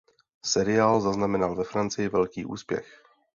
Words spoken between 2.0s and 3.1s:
velký úspěch.